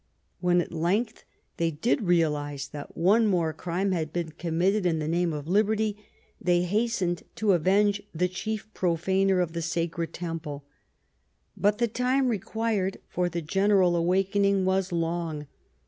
When, 0.39 0.61
at 0.61 0.71
length, 0.73 1.25
tlicy 1.59 1.79
did 1.79 2.01
realise 2.01 2.65
that 2.69 2.97
one 2.97 3.27
more 3.27 3.53
crime 3.53 3.91
had 3.91 4.11
been 4.11 4.29
committed 4.31 4.83
in 4.83 4.97
the 4.97 5.07
name 5.07 5.31
of 5.31 5.47
liberty, 5.47 5.95
they 6.41 6.63
hastened 6.63 7.21
to 7.35 7.51
avenge 7.51 8.01
the 8.11 8.27
chief 8.27 8.67
profaner 8.73 9.41
of 9.41 9.51
the 9.53 9.61
sacred 9.61 10.11
temple. 10.11 10.65
But 11.55 11.77
the 11.77 11.87
time 11.87 12.29
required 12.29 12.97
for 13.09 13.29
the 13.29 13.43
general 13.43 13.95
awakening 13.95 14.65
was 14.65 14.91
long. 14.91 15.45